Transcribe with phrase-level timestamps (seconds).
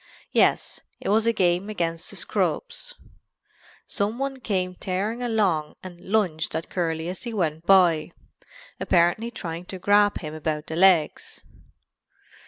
[0.31, 2.95] Yes, it was a game against the scrubs.
[3.85, 8.11] "Some one came tearing along and lunged at Curly as he went by,
[8.79, 11.43] apparently trying to grab him about the legs.